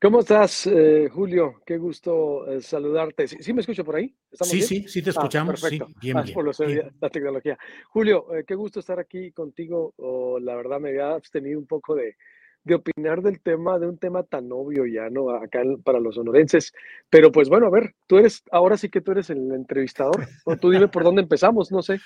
[0.00, 1.62] ¿Cómo estás, eh, Julio?
[1.64, 3.26] Qué gusto eh, saludarte.
[3.28, 4.14] ¿Sí, me escucho por ahí?
[4.32, 4.66] Sí, bien?
[4.66, 5.54] sí, sí te escuchamos.
[5.54, 5.86] Ah, perfecto.
[5.86, 6.90] Sí, bien, Ah, bien, por bien.
[7.00, 7.58] la tecnología.
[7.88, 9.94] Julio, eh, qué gusto estar aquí contigo.
[9.96, 12.16] Oh, la verdad me había abstenido un poco de,
[12.64, 15.30] de opinar del tema, de un tema tan obvio ya, ¿no?
[15.30, 16.72] Acá para los sonorenses.
[17.10, 20.28] Pero pues bueno, a ver, tú eres, ahora sí que tú eres el entrevistador.
[20.44, 22.00] O tú dime por dónde empezamos, no sé.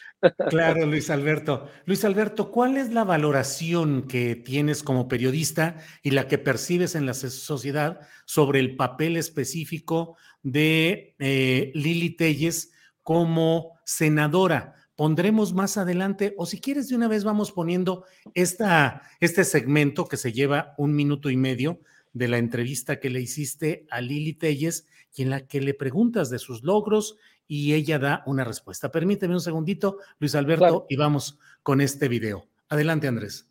[0.49, 1.69] Claro, Luis Alberto.
[1.85, 7.07] Luis Alberto, ¿cuál es la valoración que tienes como periodista y la que percibes en
[7.07, 14.75] la so- sociedad sobre el papel específico de eh, Lili Telles como senadora?
[14.97, 20.17] Pondremos más adelante, o si quieres de una vez vamos poniendo esta, este segmento que
[20.17, 21.81] se lleva un minuto y medio
[22.15, 26.31] de la entrevista que le hiciste a Lili Telles y en la que le preguntas
[26.31, 27.17] de sus logros
[27.47, 28.91] y ella da una respuesta.
[28.91, 30.87] Permíteme un segundito, Luis Alberto, Claro.
[30.89, 32.47] y vamos con este video.
[32.71, 33.47] Adelante, Andrés.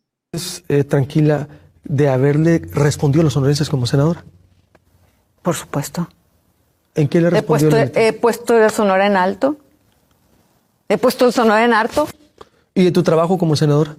[0.68, 1.48] eh, tranquila
[1.84, 4.24] de haberle respondido a los sonorenses como senadora?
[5.42, 6.08] Por supuesto.
[6.96, 7.70] ¿En qué le He respondió?
[7.70, 9.58] puesto, he puesto el Sonora en alto.
[10.88, 12.08] He puesto el Sonora en alto.
[12.74, 13.96] ¿Y de tu trabajo como senadora?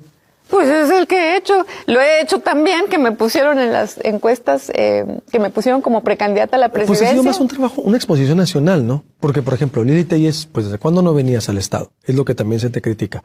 [0.50, 1.66] Pues es el que he hecho.
[1.88, 6.02] Lo he hecho también, que me pusieron en las encuestas, eh, que me pusieron como
[6.04, 7.12] precandidata a la Pues ha presidencia.
[7.12, 9.04] sido más un trabajo, una exposición nacional, ¿no?
[9.20, 11.92] Porque, por ejemplo, Lili Telles, pues ¿desde cuándo no venías al Estado?
[12.06, 13.24] Es lo que también se te critica.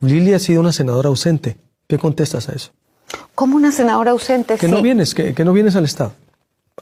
[0.00, 1.58] Lili ha sido una senadora ausente.
[1.88, 2.70] ¿Qué contestas a eso?
[3.34, 4.72] Como una senadora ausente, Que sí.
[4.72, 6.12] no vienes, que, que no vienes al Estado.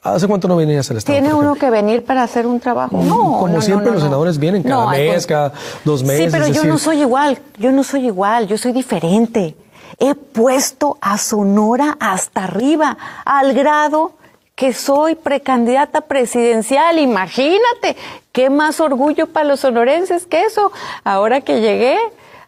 [0.03, 1.19] ¿Hace cuánto no venías al Estado?
[1.19, 2.97] ¿Tiene uno que venir para hacer un trabajo?
[3.03, 3.17] No.
[3.17, 5.53] Como no, no, siempre no, los senadores vienen cada mes, cada
[5.85, 6.27] dos meses.
[6.27, 7.39] Sí, pero yo decir, no soy igual.
[7.59, 8.47] Yo no soy igual.
[8.47, 9.55] Yo soy diferente.
[9.99, 12.97] He puesto a Sonora hasta arriba,
[13.27, 14.13] al grado
[14.55, 16.99] que soy precandidata presidencial.
[16.99, 17.97] Imagínate,
[18.33, 20.73] qué más orgullo para los sonorenses que eso.
[21.05, 21.99] Ahora que llegué,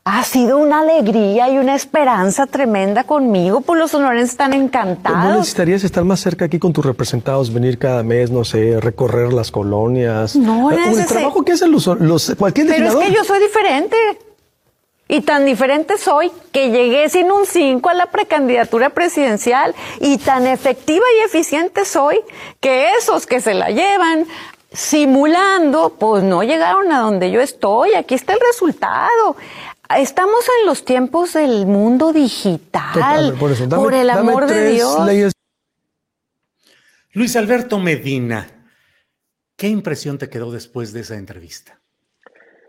[0.05, 5.37] ha sido una alegría y una esperanza tremenda conmigo, pues los sonorenses están ¿No encantados.
[5.39, 9.53] necesitarías estar más cerca aquí con tus representados, venir cada mes, no sé, recorrer las
[9.53, 10.35] colonias?
[10.35, 13.39] No Eh, El necesi- trabajo que hacen los, los cualquier Pero es que yo soy
[13.41, 13.97] diferente.
[15.09, 19.75] Y tan diferente soy que llegué sin un 5 a la precandidatura presidencial.
[20.01, 22.19] Y tan efectiva y eficiente soy
[22.61, 24.27] que esos que se la llevan
[24.73, 27.93] simulando, pues no llegaron a donde yo estoy.
[27.95, 29.37] Aquí está el resultado.
[29.99, 32.93] Estamos en los tiempos del mundo digital.
[32.95, 35.07] Total, por eso, dame- el dame amor de Dios.
[35.07, 35.33] leyes
[37.15, 38.47] Luis Alberto Medina,
[39.57, 41.79] ¿qué impresión te quedó después de esa entrevista?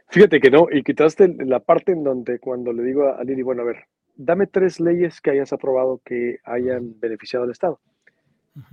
[0.10, 3.42] Fíjate que no, y quitaste la parte en donde cuando le digo a a Lili,
[3.42, 3.86] bueno, a ver,
[4.16, 7.80] dame tres leyes que hayas aprobado que hayan beneficiado al Estado.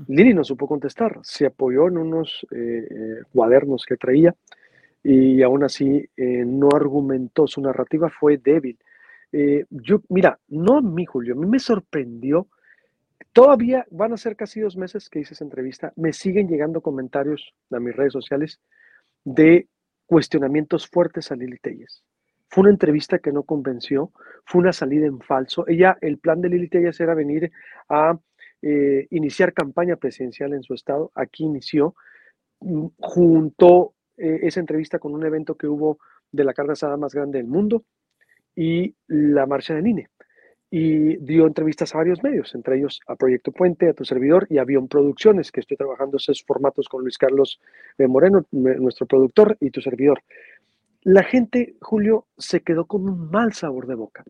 [0.08, 4.34] Lili no supo contestar, se apoyó en unos eh, eh, cuadernos que traía
[5.02, 8.78] y aún así eh, no argumentó, su narrativa fue débil.
[9.32, 12.48] Eh, yo, mira, no a mí, Julio, a mí me sorprendió,
[13.32, 17.54] todavía van a ser casi dos meses que hice esa entrevista, me siguen llegando comentarios
[17.70, 18.60] a mis redes sociales
[19.24, 19.68] de
[20.06, 22.02] cuestionamientos fuertes a Lili Telles.
[22.48, 24.10] Fue una entrevista que no convenció,
[24.44, 25.66] fue una salida en falso.
[25.68, 27.52] Ella, el plan de Lili Telles era venir
[27.88, 28.18] a
[28.60, 31.12] eh, iniciar campaña presidencial en su estado.
[31.14, 31.94] Aquí inició,
[32.58, 35.98] mm, juntó eh, esa entrevista con un evento que hubo
[36.30, 37.84] de la carne asada más grande del mundo
[38.54, 40.08] y la marcha del INE.
[40.70, 44.58] Y dio entrevistas a varios medios, entre ellos a Proyecto Puente, a tu servidor y
[44.58, 47.60] a Avión Producciones, que estoy trabajando esos formatos con Luis Carlos
[47.98, 50.22] eh, Moreno, nuestro productor, y tu servidor.
[51.02, 54.22] La gente, Julio, se quedó con un mal sabor de boca.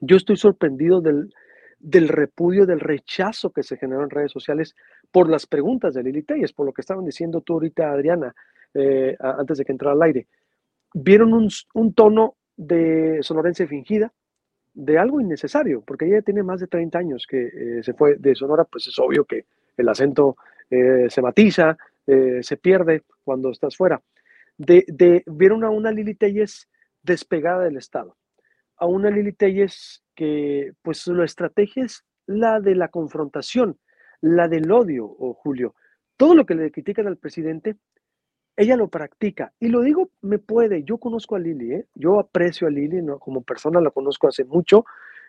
[0.00, 1.34] Yo estoy sorprendido del,
[1.80, 4.74] del repudio, del rechazo que se generó en redes sociales
[5.10, 8.34] por las preguntas de Lili Telles, por lo que estaban diciendo tú ahorita, Adriana,
[8.74, 10.26] eh, antes de que entrara al aire.
[10.92, 14.12] Vieron un, tono de sonorense fingida,
[14.74, 18.34] de algo innecesario, porque ella tiene más de 30 años que eh, se fue de
[18.34, 20.36] Sonora, pues es obvio que el acento
[20.70, 21.76] eh, se matiza,
[22.06, 24.02] se pierde cuando estás fuera.
[24.58, 26.68] De, de vieron a una Lili Telles
[27.02, 28.14] despegada del Estado,
[28.76, 33.78] a una Lili Telles que pues su estrategia es la de la confrontación,
[34.20, 35.74] la del odio, o Julio.
[36.16, 37.76] Todo lo que le critican al presidente,
[38.56, 39.52] ella lo practica.
[39.60, 40.84] Y lo digo, me puede.
[40.84, 41.86] Yo conozco a Lili, ¿eh?
[41.94, 43.18] yo aprecio a Lili, ¿no?
[43.18, 44.84] como persona la conozco hace mucho.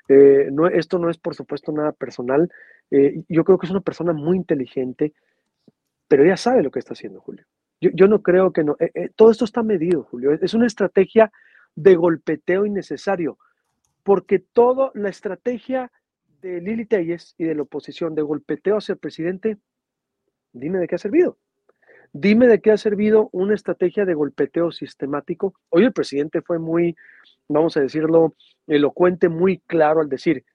[0.07, 2.51] Eh, no, esto no es, por supuesto, nada personal.
[2.91, 5.13] Eh, yo creo que es una persona muy inteligente,
[6.07, 7.45] pero ella sabe lo que está haciendo, Julio.
[7.81, 8.77] Yo, yo no creo que no.
[8.79, 10.31] Eh, todo esto está medido, Julio.
[10.31, 11.31] Es una estrategia
[11.75, 13.37] de golpeteo innecesario
[14.05, 15.91] porque toda la estrategia
[16.41, 19.57] de Lili Telles y de la oposición de golpeteo hacia el presidente,
[20.53, 21.39] dime de qué ha servido.
[22.17, 25.53] Dime de qué ha servido una estrategia de golpeteo sistemático.
[25.67, 26.95] Hoy el presidente fue muy,
[27.49, 28.35] vamos a decirlo,
[28.67, 30.45] elocuente, muy claro al decir,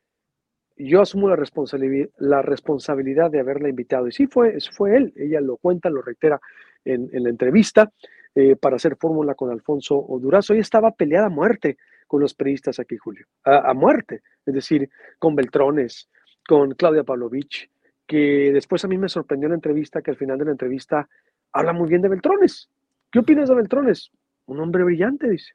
[0.79, 4.09] yo asumo la responsabilidad, la responsabilidad de haberla invitado.
[4.09, 6.41] Y sí, fue, fue él, ella lo cuenta, lo reitera
[6.83, 7.93] en, la entrevista,
[8.35, 10.55] eh, para hacer fórmula con Alfonso Durazo.
[10.55, 11.77] Ella estaba peleada a muerte
[12.07, 16.09] con los periodistas aquí, Julio, a, muerte, es decir, con Beltrones,
[16.49, 17.71] con Claudia Pavlovich,
[18.07, 21.07] que después a mí me sorprendió la entrevista, que al final de la entrevista
[21.53, 22.69] habla muy bien de Beltrones.
[23.11, 24.11] ¿Qué opinas de Beltrones?
[24.47, 25.53] Un hombre brillante, dice.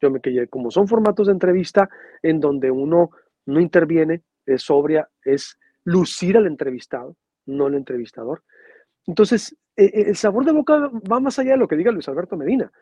[0.00, 1.88] Yo me quedé, como son formatos de entrevista
[2.22, 3.10] en donde uno
[3.46, 8.42] no interviene, es sobria, es lucir al entrevistado, no el entrevistador.
[9.06, 12.08] Entonces, e, e, el sabor de boca va más allá de lo que diga Luis
[12.08, 12.72] Alberto Medina.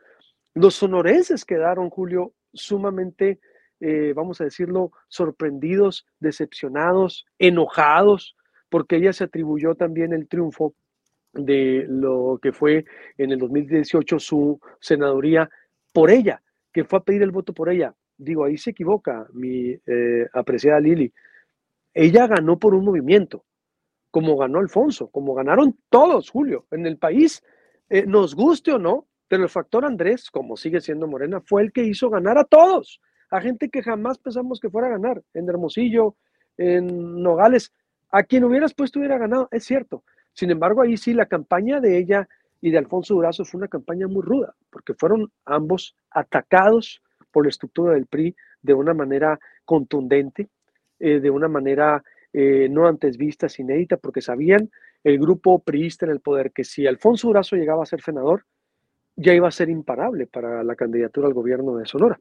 [0.55, 3.41] Los sonorenses quedaron, Julio, sumamente,
[3.81, 8.37] eh, vamos a decirlo, sorprendidos, decepcionados, enojados,
[8.69, 10.75] porque ella se atribuyó también el triunfo
[11.39, 12.85] de lo que fue
[13.17, 15.49] en el 2018 su senaduría
[15.93, 16.43] por ella,
[16.73, 17.95] que fue a pedir el voto por ella.
[18.17, 21.13] Digo, ahí se equivoca mi eh, apreciada Lili.
[21.95, 23.45] Ella ganó por un movimiento,
[24.11, 27.43] como ganó Alfonso, como ganaron todos, Julio, en el país,
[27.89, 31.73] eh, nos guste o no, pero el factor Andrés, como sigue siendo Morena, fue el
[31.73, 33.01] que hizo ganar a todos,
[33.31, 36.17] a gente que jamás pensamos que fuera a ganar, en Hermosillo,
[36.57, 37.73] en Nogales,
[38.11, 40.03] a quien hubieras puesto hubiera ganado, es cierto.
[40.33, 42.29] Sin embargo, ahí sí la campaña de ella
[42.61, 47.51] y de Alfonso Durazo fue una campaña muy ruda, porque fueron ambos atacados por la
[47.51, 50.49] estructura del PRI de una manera contundente,
[50.99, 52.03] eh, de una manera
[52.33, 54.71] eh, no antes vista, inédita, porque sabían
[55.05, 58.45] el grupo priista en el poder que si Alfonso Durazo llegaba a ser senador,
[59.17, 62.21] ya iba a ser imparable para la candidatura al gobierno de Sonora,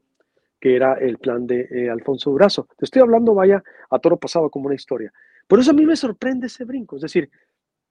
[0.60, 2.68] que era el plan de eh, Alfonso Durazo.
[2.76, 5.12] Te estoy hablando, vaya, a toro pasado como una historia.
[5.46, 6.96] Por eso a mí me sorprende ese brinco.
[6.96, 7.30] Es decir,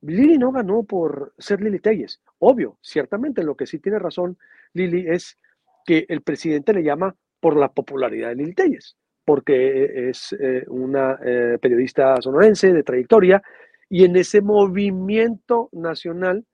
[0.01, 2.21] Lili no ganó por ser Lili Telles.
[2.39, 4.38] Obvio, ciertamente lo que sí tiene razón
[4.73, 5.38] Lili es
[5.85, 8.95] que el presidente le llama por la popularidad de Lili Telles,
[9.25, 13.41] porque es eh, una eh, periodista sonorense de trayectoria
[13.89, 16.45] y en ese movimiento nacional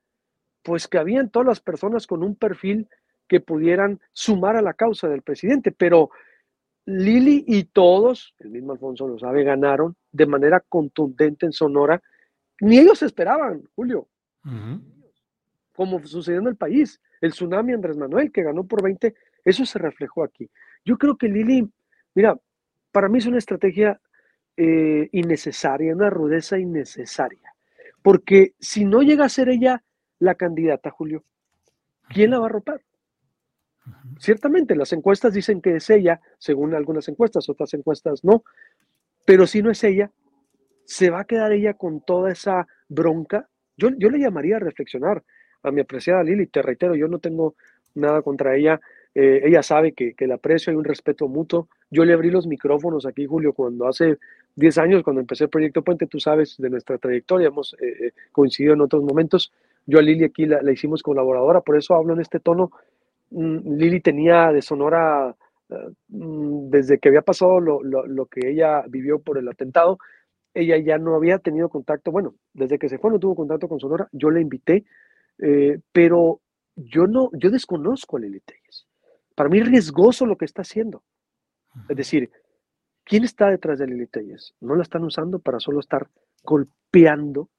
[0.63, 2.87] pues que habían todas las personas con un perfil
[3.27, 6.09] que pudieran sumar a la causa del presidente, pero
[6.85, 12.01] Lili y todos, el mismo Alfonso lo sabe, ganaron de manera contundente en Sonora.
[12.63, 14.07] Ni ellos esperaban, Julio,
[15.75, 17.01] como sucedió en el país.
[17.19, 20.49] El tsunami Andrés Manuel, que ganó por 20, eso se reflejó aquí.
[20.85, 21.69] Yo creo que Lili,
[22.15, 22.37] mira,
[22.91, 23.99] para mí es una estrategia
[24.55, 27.53] eh, innecesaria, una rudeza innecesaria,
[28.01, 29.83] porque si no llega a ser ella
[30.19, 31.25] la candidata, Julio,
[32.09, 32.81] ¿quién la va a ropar?
[34.19, 38.45] Ciertamente, las encuestas dicen que es ella, según algunas encuestas, otras encuestas no,
[39.25, 40.11] pero si no es ella,
[40.85, 43.47] ¿se va a quedar ella con toda esa bronca?
[43.77, 45.23] Yo, yo le llamaría a reflexionar
[45.63, 47.55] a mi apreciada Lili, te reitero, yo no tengo
[47.95, 48.79] nada contra ella,
[49.15, 51.69] eh, ella sabe que, que la aprecio, hay un respeto mutuo.
[51.91, 54.17] Yo le abrí los micrófonos aquí, Julio, cuando hace
[54.55, 58.11] 10 años, cuando empecé el proyecto Puente, tú sabes de nuestra trayectoria, hemos eh, eh,
[58.31, 59.53] coincidido en otros momentos.
[59.85, 62.71] Yo a Lili aquí la, hicimos colaboradora, por eso hablo en este tono.
[63.31, 65.35] Mm, Lili tenía de Sonora,
[66.09, 69.99] mm, desde que había pasado lo, que ella vivió por el atentado,
[70.53, 73.79] ella ya no había tenido contacto, bueno, desde que se fue no tuvo contacto con
[73.79, 74.85] Sonora, yo la invité,
[75.39, 76.41] eh, pero
[76.75, 78.87] yo no, yo desconozco a Lili Telles.
[79.35, 81.03] Para mí es riesgoso lo que está haciendo.
[81.89, 82.29] Es decir,
[83.03, 84.53] ¿quién está detrás de Lili Telles?
[84.61, 86.07] No la están usando para solo estar
[86.43, 87.49] golpeando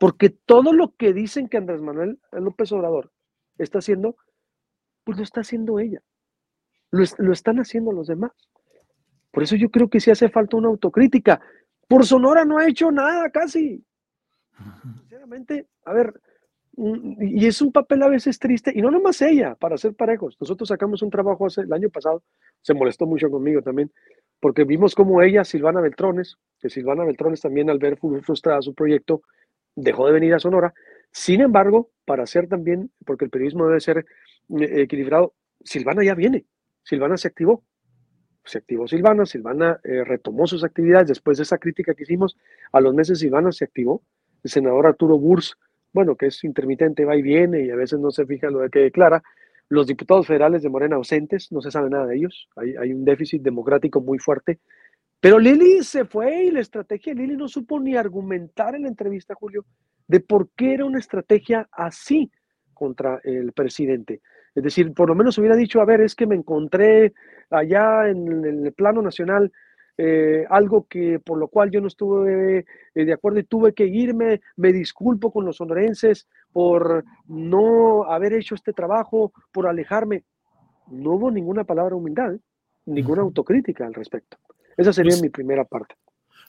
[0.00, 3.12] porque todo lo que dicen que Andrés Manuel López Obrador
[3.58, 4.16] está haciendo,
[5.04, 6.00] pues lo está haciendo ella.
[6.90, 8.32] Lo, están haciendo los demás.
[9.30, 11.42] Por eso yo creo que sí hace falta una autocrítica.
[11.90, 13.84] Por Sonora no ha hecho nada casi.
[14.80, 16.14] Sinceramente, a ver,
[16.76, 20.36] mm, y es un papel a veces triste, y no nomás ella, para ser parejos.
[20.40, 22.22] Nosotros sacamos un trabajo hace, el año pasado,
[22.60, 23.90] se molestó mucho conmigo también,
[24.38, 29.22] porque vimos como ella, Silvana Beltrones, que Silvana Beltrones también al ver frustrada su proyecto,
[29.74, 30.72] dejó de venir a Sonora.
[31.10, 34.06] Sin embargo, para hacer también, porque el periodismo debe ser
[34.60, 36.44] eh, equilibrado, Silvana ya viene,
[36.84, 37.64] Silvana se activó,
[38.44, 42.36] se activó Silvana, Silvana eh, retomó sus actividades después de esa crítica que hicimos,
[42.72, 44.02] a los meses Silvana se activó,
[44.42, 45.56] el senador Arturo Burs,
[45.92, 48.80] bueno, que es intermitente, va y viene y a veces no se fija lo que
[48.80, 49.22] declara,
[49.68, 53.04] los diputados federales de Morena ausentes, no se sabe nada de ellos, hay, hay un
[53.04, 54.58] déficit democrático muy fuerte,
[55.20, 58.88] pero Lili se fue y la estrategia de Lili no supo ni argumentar en la
[58.88, 59.66] entrevista, Julio,
[60.08, 62.32] de por qué era una estrategia así
[62.72, 64.22] contra el presidente.
[64.60, 67.14] Es decir, por lo menos hubiera dicho, a ver, es que me encontré
[67.48, 69.50] allá en, el plano nacional
[69.96, 73.86] eh, algo que por lo cual yo no estuve eh, de acuerdo y tuve que
[73.86, 80.24] irme, me disculpo con los sonorenses por no haber hecho este trabajo, por alejarme.
[80.90, 82.34] No hubo ninguna palabra humildad,
[82.84, 84.36] ninguna autocrítica al respecto.
[84.76, 85.94] Esa sería mi primera parte.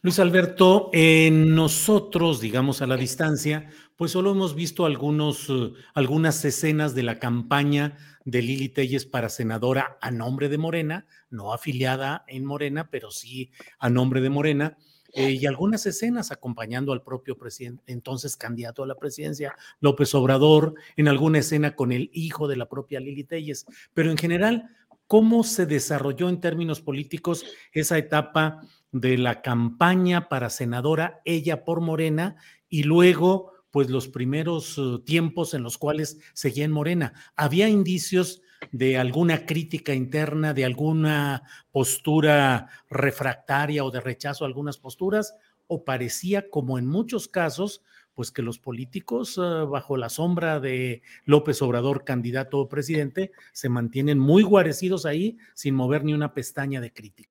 [0.04, 6.44] Luis Alberto, en nosotros, digamos a la distancia, pues solo hemos visto algunos, eh, algunas
[6.44, 12.26] escenas de la campaña de Lili Telles para senadora a nombre de Morena, no afiliada
[12.28, 14.76] en Morena, pero sí a nombre de Morena.
[15.14, 20.74] Eh, y algunas escenas acompañando al propio presidente, entonces candidato a la presidencia, López Obrador,
[20.96, 23.68] en alguna escena con el hijo de la propia Lili Telles.
[23.94, 24.68] Pero en general,
[25.06, 31.82] ¿cómo se desarrolló en términos políticos esa etapa de la campaña para senadora, ella por
[31.82, 32.36] Morena,
[32.68, 37.14] y luego, pues los primeros eh, tiempos en los cuales seguía en Morena.
[37.36, 44.78] ¿Había indicios de alguna crítica interna, de alguna postura refractaria o de rechazo a algunas
[44.78, 45.36] posturas?
[45.68, 47.82] ¿O parecía, como en muchos casos,
[48.14, 53.70] pues que los políticos eh, bajo la sombra de López Obrador, candidato o presidente, se
[53.70, 57.31] mantienen muy guarecidos ahí sin mover ni una pestaña de crítica?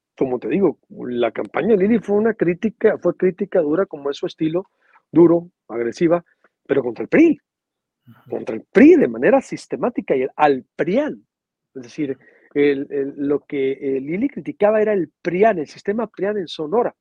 [0.21, 4.17] Como te digo, la campaña de Lili fue una crítica, fue crítica dura como es
[4.17, 4.67] su estilo,
[5.11, 6.23] duro, agresiva,
[6.67, 7.39] pero contra el PRI,
[8.29, 11.25] contra el PRI de manera sistemática y al PRIAN.
[11.73, 12.19] Es decir,
[12.53, 16.95] lo que eh, Lili criticaba era el PRIAN, el sistema PRIAN en Sonora.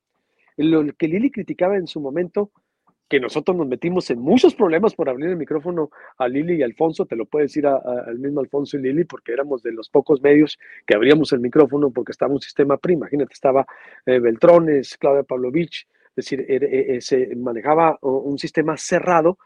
[0.57, 2.53] Lo que Lili criticaba en su momento
[3.11, 7.07] que nosotros nos metimos en muchos problemas por abrir el micrófono a Lili y Alfonso,
[7.07, 10.57] te lo puede decir al mismo Alfonso y Lili, porque éramos de los pocos medios
[10.87, 13.67] que abríamos el micrófono porque estaba un sistema PRI, imagínate, estaba
[14.07, 19.39] eh, Beltrones, Claudia Pavlovich, es decir, eh, eh, se manejaba un sistema cerrado,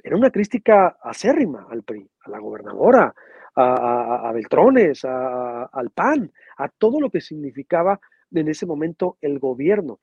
[0.00, 3.12] era una crítica acérrima al PRI, a la gobernadora,
[3.56, 7.98] a, Beltrones, al PAN, a todo lo que significaba
[8.32, 9.98] en ese momento el gobierno.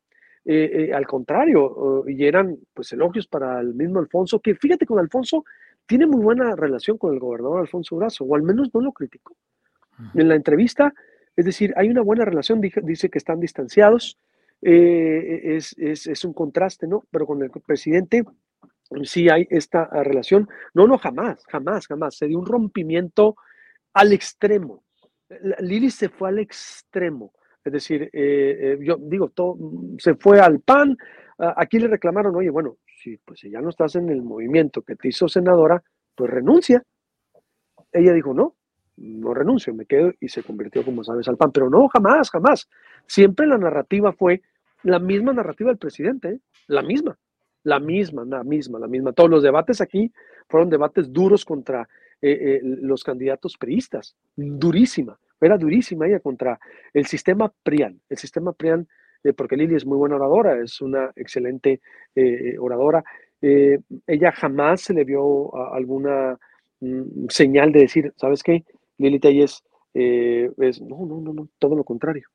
[0.49, 4.97] Eh, eh, al contrario, y eran pues elogios para el mismo Alfonso, que fíjate con
[4.97, 5.43] Alfonso
[5.85, 9.35] tiene muy buena relación con el gobernador Alfonso Brazo, o al menos no lo criticó.
[10.13, 10.93] En la entrevista,
[11.35, 14.17] es decir, hay una buena relación, dice, que están distanciados,
[14.61, 17.03] eh, es, es, un contraste, ¿no?
[17.11, 18.23] Pero con el presidente
[19.03, 20.47] sí hay esta relación.
[20.73, 22.15] No, no, jamás, jamás, jamás.
[22.15, 23.35] Se dio un rompimiento
[23.93, 24.85] al extremo.
[25.59, 27.33] Lili se fue al extremo.
[27.67, 29.57] Es decir, eh, eh, yo digo, todo,
[29.97, 30.97] se fue al PAN,
[31.37, 34.95] aquí le reclamaron, oye, bueno, si, pues, si ya no estás en el movimiento que
[34.95, 35.83] te hizo senadora,
[36.15, 36.81] pues renuncia.
[37.91, 38.55] Ella dijo, no,
[38.95, 41.51] no renuncio, me quedo y se convirtió, como sabes, al PAN.
[41.51, 42.69] Pero no, jamás, jamás.
[43.05, 44.41] Siempre la narrativa fue
[44.83, 46.39] la misma narrativa del presidente, ¿eh?
[46.67, 47.19] la misma,
[47.63, 49.11] la misma, la misma, la misma.
[49.11, 50.09] Todos los debates aquí
[50.47, 51.89] fueron debates duros contra
[52.21, 56.59] los candidatos priistas, durísima, era durísima ella contra
[56.93, 58.87] el sistema PRIAN, el sistema PRIAN,
[59.35, 61.81] porque Lili es muy buena oradora, es una excelente
[62.59, 63.03] oradora,
[63.41, 66.37] ella jamás se le vio alguna
[66.79, 68.63] mm, señal de decir, ¿sabes qué?
[68.97, 69.63] Lili Telles
[69.93, 72.27] es, no, no, no, no, todo lo contrario.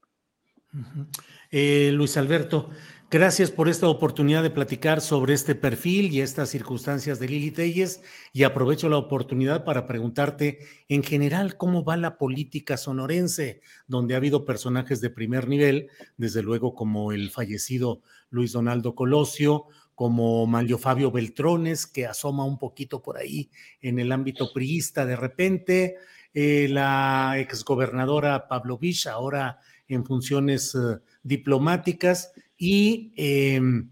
[1.51, 2.71] Luis Alberto,
[3.13, 8.03] Gracias por esta oportunidad de platicar sobre este perfil y estas circunstancias de Lili Telles
[8.33, 14.17] y aprovecho la oportunidad para preguntarte en general cómo va la política sonorense, donde ha
[14.17, 18.01] habido personajes de primer nivel, desde luego como el fallecido
[18.31, 23.51] Luis Donaldo Colosio, como Manlio Fabio Beltrones, que asoma un poquito por ahí
[23.83, 25.97] en el ámbito priista de repente,
[26.33, 32.33] eh, la exgobernadora Pablo Vich, ahora en funciones eh, diplomáticas,
[32.65, 33.91] y em,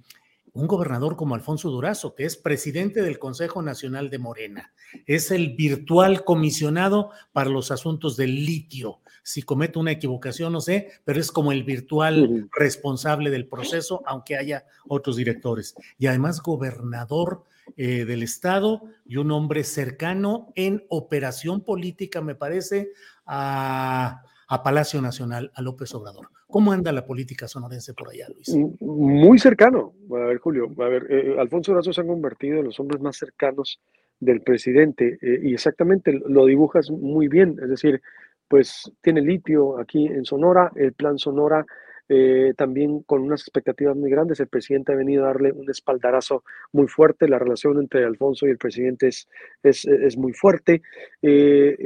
[0.53, 4.73] un gobernador como Alfonso Durazo, que es presidente del Consejo Nacional de Morena,
[5.07, 9.01] es el virtual comisionado para los asuntos del litio.
[9.25, 14.37] Si cometo una equivocación, no sé, pero es como el virtual responsable del proceso, aunque
[14.37, 15.75] haya otros directores.
[15.99, 17.43] Y además gobernador
[17.77, 22.93] eh, del estado y un hombre cercano en operación política, me parece,
[23.27, 26.29] a a Palacio Nacional, a López Obrador.
[26.51, 28.55] ¿Cómo anda la política sonorense por allá, Luis?
[28.81, 29.95] Muy cercano.
[30.11, 33.17] A ver, Julio, a ver, eh, Alfonso Durazo se han convertido en los hombres más
[33.17, 33.81] cercanos
[34.19, 38.03] del presidente eh, y exactamente lo dibujas muy bien, es decir,
[38.49, 41.65] pues tiene litio aquí en Sonora, el plan Sonora
[42.13, 44.41] eh, también con unas expectativas muy grandes.
[44.41, 47.29] El presidente ha venido a darle un espaldarazo muy fuerte.
[47.29, 49.29] La relación entre Alfonso y el presidente es,
[49.63, 50.83] es, muy fuerte.
[51.23, 51.77] Eh,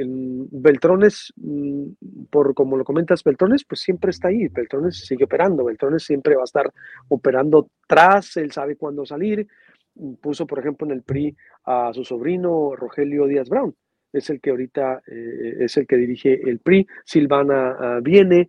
[0.49, 1.89] Beltrones, mm,
[2.31, 4.47] por como lo comentas, Beltrones, pues siempre está ahí.
[4.47, 5.63] Beltrones sigue operando.
[5.63, 6.73] Beltrones siempre va a estar
[7.07, 8.35] operando tras.
[8.37, 9.45] Él sabe cuándo salir.
[10.21, 13.75] Puso, por ejemplo, en el PRI a su sobrino Rogelio Díaz Brown.
[14.11, 16.87] Es el que ahorita eh, es el que dirige el PRI.
[17.03, 18.47] Silvana ah, viene.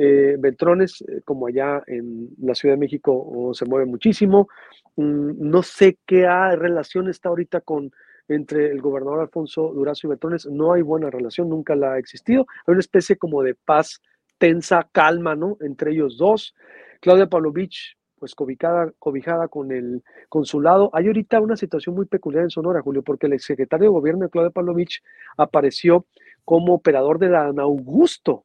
[0.00, 4.48] Eh, Beltrones, eh, como allá en la Ciudad de México, se mueve muchísimo.
[4.96, 7.90] Mm, no sé qué relación está ahorita con
[8.28, 10.46] entre el gobernador Alfonso Durazo y Beltrones.
[10.46, 12.46] No hay buena relación, nunca la ha existido.
[12.66, 14.00] Hay una especie como de paz
[14.38, 15.56] tensa, calma, ¿no?
[15.60, 16.54] Entre ellos dos.
[17.00, 20.90] Claudia Pavlovich, pues cobijada, cobijada con el consulado.
[20.92, 24.50] Hay ahorita una situación muy peculiar en Sonora, Julio, porque el secretario de gobierno Claudia
[24.50, 25.02] Pavlovich
[25.36, 26.06] apareció
[26.44, 28.44] como operador de la Augusto,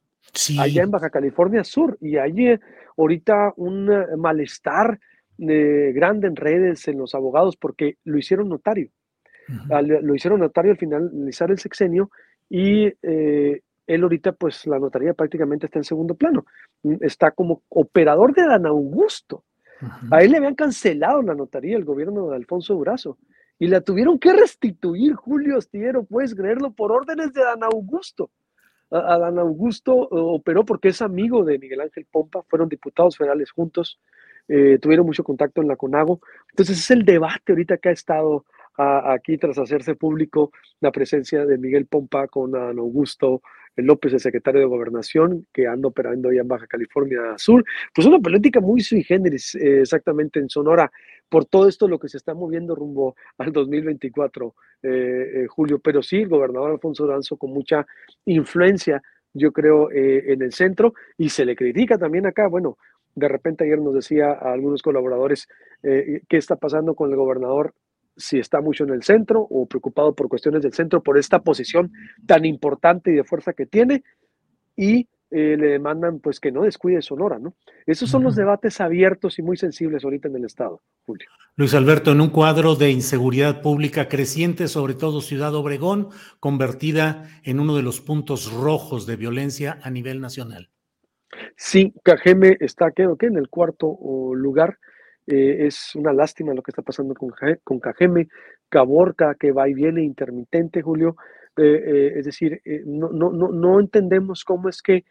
[0.58, 1.96] allá en Baja California Sur.
[2.00, 2.54] Y allí
[2.96, 4.98] ahorita un eh, malestar
[5.38, 8.90] eh, grande en redes, en los abogados, porque lo hicieron notario.
[9.68, 12.10] lo hicieron notario al finalizar el sexenio
[12.48, 16.46] y eh, él ahorita, pues la notaría prácticamente está en segundo plano.
[16.82, 19.44] Mm, está como operador de Dan Augusto.
[20.10, 23.18] A él le habían cancelado la notaría el gobierno de Alfonso Durazo
[23.58, 28.30] y la tuvieron que restituir, Julio Astillero, puedes creerlo, por órdenes de Dan Augusto.
[28.94, 34.00] Adán Augusto eh, operó porque es amigo de Miguel Ángel Pompa, fueron diputados federales juntos,
[34.48, 36.20] eh, tuvieron mucho contacto en la CONAGO.
[36.50, 38.44] Entonces es el debate ahorita que ha estado
[38.76, 43.40] aquí tras hacerse público la presencia de Miguel Pompa con Adán Augusto
[43.76, 47.64] López, el secretario de Gobernación, que anda operando ya en Baja California Sur.
[47.94, 50.90] Pues una política muy sui generis, eh, exactamente en Sonora,
[51.28, 55.78] por todo esto lo que se está moviendo rumbo al 2024, eh, eh, Julio.
[55.78, 57.86] Pero sí, el gobernador Alfonso Danzo con mucha
[58.26, 62.46] influencia, yo creo, en el centro, y se le critica también acá.
[62.46, 62.78] Bueno,
[63.16, 65.48] de repente ayer nos decía a algunos colaboradores
[65.82, 67.74] qué está pasando con el gobernador
[68.16, 71.92] si está mucho en el centro o preocupado por cuestiones del centro, por esta posición
[72.26, 74.02] tan importante y de fuerza que tiene,
[74.76, 77.56] y eh, le demandan pues que no descuide Sonora, ¿no?
[77.86, 81.28] Esos son los debates abiertos y muy sensibles ahorita en el Estado, Julio.
[81.56, 87.58] Luis Alberto, en un cuadro de inseguridad pública creciente, sobre todo Ciudad Obregón, convertida en
[87.58, 90.70] uno de los puntos rojos de violencia a nivel nacional.
[91.56, 93.98] Sí, Cajeme está, creo que en el cuarto
[94.34, 94.78] lugar
[95.26, 97.30] eh, es una lástima lo que está pasando con,
[97.62, 98.28] con Cajeme,
[98.68, 101.16] Caborca, que va y viene intermitente, Julio.
[101.56, 105.04] Eh, eh, es decir, no, no, no, entendemos cómo es que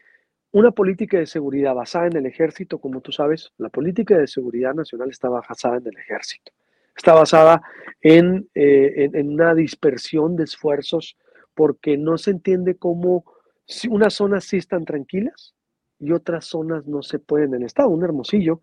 [0.51, 4.73] una política de seguridad basada en el ejército, como tú sabes, la política de seguridad
[4.73, 6.51] nacional está basada en el ejército.
[6.95, 7.63] Está basada
[8.01, 11.17] en, en, una dispersión de esfuerzos
[11.55, 13.25] porque no se entiende cómo
[13.89, 15.55] unas zonas sí están tranquilas
[15.97, 17.89] y otras zonas no se pueden en el Estado.
[17.89, 18.61] Un hermosillo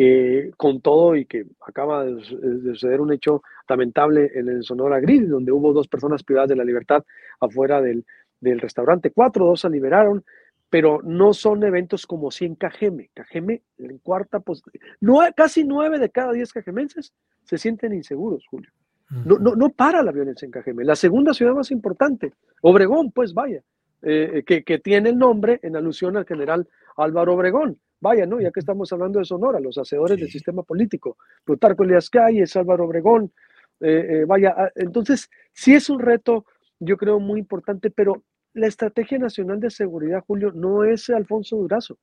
[0.00, 5.28] que con todo y que acaba de, suceder un hecho lamentable en el Sonora Grill,
[5.28, 7.04] donde hubo dos personas privadas de la libertad
[7.38, 8.06] afuera del,
[8.40, 9.10] restaurante.
[9.10, 10.24] Cuatro, dos se liberaron,
[10.70, 13.10] pero no son eventos como si en Cajeme.
[13.12, 14.62] Cajeme, en cuarta, pues,
[15.02, 17.12] no, casi nueve de cada diez cajemenses
[17.44, 18.70] se sienten inseguros, Julio.
[19.10, 20.82] No, no, no para la violencia en Cajeme.
[20.82, 22.32] La segunda ciudad más importante,
[22.62, 23.62] Obregón, pues vaya,
[24.00, 27.78] eh, que, que, tiene el nombre en alusión al general Álvaro Obregón.
[28.00, 28.40] Vaya, ¿no?
[28.40, 31.18] Ya que estamos hablando de Sonora, los hacedores del sistema político.
[31.44, 33.32] Plutarco Elias Calles, Álvaro Obregón.
[33.80, 36.46] Eh, eh, vaya, ah, entonces, sí es un reto,
[36.78, 41.98] yo creo, muy importante, pero la Estrategia Nacional de Seguridad, Julio, no es Alfonso Durazo,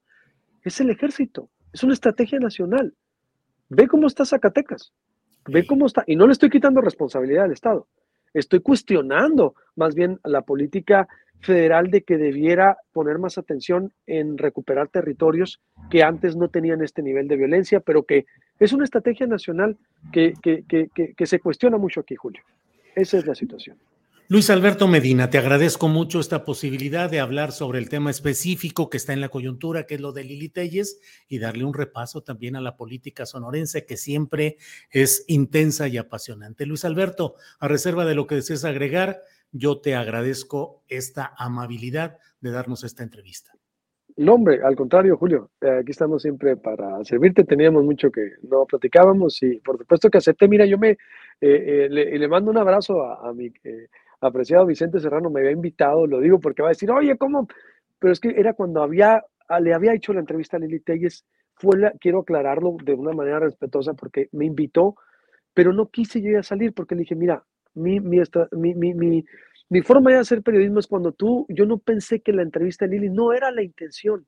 [0.64, 2.96] es el ejército, es una estrategia nacional.
[3.70, 4.94] Ve cómo está Zacatecas,
[5.48, 7.88] ve cómo está, y no le estoy quitando responsabilidad al Estado,
[8.40, 11.08] estoy cuestionando más bien la política
[11.42, 17.02] federal de que debiera poner más atención en recuperar territorios que antes no tenían este
[17.04, 18.26] nivel de violencia, pero que
[18.60, 19.78] es una estrategia nacional
[20.12, 20.34] que,
[21.26, 22.42] se cuestiona mucho aquí, Julio.
[22.96, 23.78] Esa es la situación.
[24.30, 28.98] Luis Alberto Medina, te agradezco mucho esta posibilidad de hablar sobre el tema específico que
[28.98, 32.58] está en la coyuntura, que es lo de Lili Telles, y darle un repaso también
[32.58, 34.58] a la política sonorense, que siempre
[34.92, 36.66] es intensa y apasionante.
[36.66, 39.22] Luis Alberto, a reserva de lo que desees agregar,
[39.54, 43.54] yo te agradezco esta amabilidad de darnos esta entrevista.
[44.18, 47.46] No, hombre, al contrario, Julio, eh, aquí estamos siempre para servirte.
[47.46, 50.50] Teníamos mucho que no platicábamos y por supuesto que acepté.
[50.50, 50.98] Mira, yo me eh,
[51.40, 53.54] eh, le, mando un abrazo a mi
[54.22, 57.48] apreciado Vicente Serrano, me había invitado, lo digo porque va a decir, oye, ¿cómo?
[58.00, 59.24] Pero es que era cuando había,
[59.62, 61.26] le había hecho la entrevista a Lili Telles,
[61.56, 64.96] fue la, quiero aclararlo de una manera respetuosa porque me invitó,
[65.54, 69.26] pero no quise yo ya salir porque le dije, mira, mi, mi, mi, mi,
[69.70, 72.92] mi forma de hacer periodismo es cuando tú, yo no pensé que la entrevista de
[72.92, 74.26] Lili no era la intención,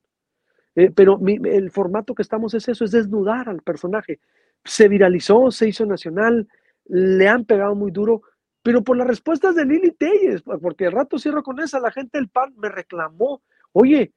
[0.76, 4.20] eh, pero el formato que estamos es eso, es desnudar al personaje.
[4.64, 6.48] Se viralizó, se hizo nacional,
[6.86, 8.22] le han pegado muy duro,
[8.62, 12.18] pero por las respuestas de Lili Telles, porque el rato cierro con esa, la gente
[12.18, 13.42] del PAN me reclamó,
[13.72, 14.14] oye,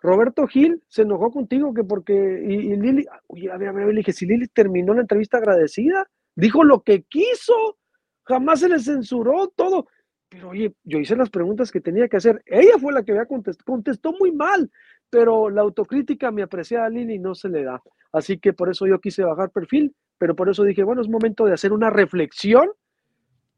[0.00, 3.98] Roberto Gil se enojó contigo que porque, y, Lili, oye, a ver, a ver, le
[3.98, 7.78] dije, si Lili terminó la entrevista agradecida, dijo lo que quiso,
[8.24, 9.86] jamás se le censuró todo,
[10.28, 13.26] pero oye, yo hice las preguntas que tenía que hacer, ella fue la que había
[13.26, 14.70] contestado, contestó muy mal,
[15.10, 17.80] pero la autocrítica me apreciaba a Lili no se le da,
[18.12, 21.44] así que por eso yo quise bajar perfil, pero por eso dije, bueno, es momento
[21.44, 22.70] de hacer una reflexión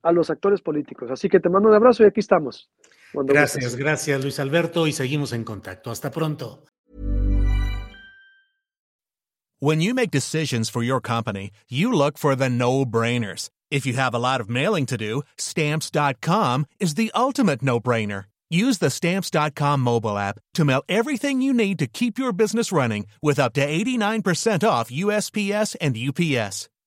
[0.05, 1.11] a los actores políticos.
[1.11, 2.71] Así que te mando un abrazo y aquí estamos.
[3.13, 3.77] gracias, gustes.
[3.77, 5.91] gracias Luis Alberto y seguimos en contacto.
[5.91, 6.63] Hasta pronto.
[9.61, 13.49] When you make decisions for your company, you look for the no-brainers.
[13.71, 18.25] If you have a lot of mailing to do, stamps.com is the ultimate no-brainer.
[18.51, 23.07] Use the stamps.com mobile app to mail everything you need to keep your business running
[23.23, 26.69] with up to 89% off USPS and UPS.